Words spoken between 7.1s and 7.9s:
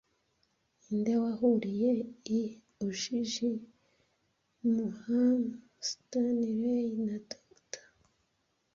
Dr.